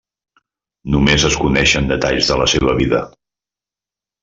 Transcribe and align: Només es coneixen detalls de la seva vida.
Només 0.95 1.25
es 1.29 1.37
coneixen 1.43 1.91
detalls 1.93 2.33
de 2.33 2.39
la 2.41 2.49
seva 2.55 2.75
vida. 2.83 3.05